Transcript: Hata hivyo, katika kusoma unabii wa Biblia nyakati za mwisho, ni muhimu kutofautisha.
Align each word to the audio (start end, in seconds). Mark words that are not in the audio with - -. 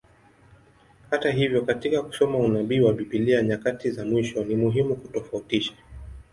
Hata 1.09 1.31
hivyo, 1.31 1.61
katika 1.65 2.01
kusoma 2.03 2.37
unabii 2.37 2.79
wa 2.79 2.93
Biblia 2.93 3.41
nyakati 3.41 3.91
za 3.91 4.05
mwisho, 4.05 4.43
ni 4.43 4.55
muhimu 4.55 4.95
kutofautisha. 4.95 5.73